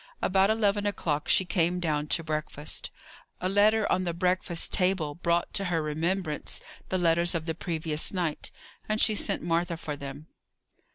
About 0.19 0.49
eleven 0.49 0.87
o'clock 0.87 1.29
she 1.29 1.45
came 1.45 1.79
down 1.79 2.07
to 2.07 2.23
breakfast. 2.23 2.89
A 3.39 3.47
letter 3.47 3.85
on 3.91 4.03
the 4.03 4.15
breakfast 4.15 4.73
table 4.73 5.13
brought 5.13 5.53
to 5.53 5.65
her 5.65 5.79
remembrance 5.79 6.59
the 6.89 6.97
letters 6.97 7.35
of 7.35 7.45
the 7.45 7.53
previous 7.53 8.11
night, 8.11 8.49
and 8.89 8.99
she 8.99 9.13
sent 9.13 9.43
Martha 9.43 9.77
for 9.77 9.95
them. 9.95 10.25